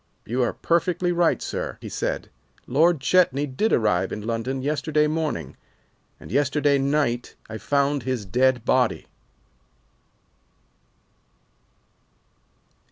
[0.25, 2.31] "You are perfectly right, sir," he said,
[2.65, 5.55] "Lord Chetney did arrive in London yesterday morning,
[6.19, 9.05] and yesterday night I found his dead body."